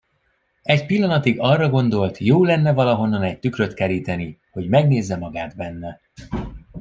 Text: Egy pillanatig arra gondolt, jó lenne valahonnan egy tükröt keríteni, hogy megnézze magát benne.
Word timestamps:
Egy 0.61 0.85
pillanatig 0.85 1.39
arra 1.39 1.69
gondolt, 1.69 2.17
jó 2.17 2.43
lenne 2.43 2.73
valahonnan 2.73 3.21
egy 3.23 3.39
tükröt 3.39 3.73
keríteni, 3.73 4.39
hogy 4.51 4.67
megnézze 4.69 5.17
magát 5.17 5.55
benne. 5.55 5.99